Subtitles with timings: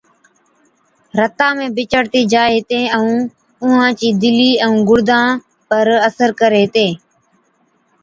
[1.17, 3.17] رتا ۾ بِچڙتِي جائي هِتين ائُون
[3.61, 5.27] اُونهان چِي دِلِي ائُون گُڙدان
[5.67, 6.91] پر اثر ڪرين هِتين۔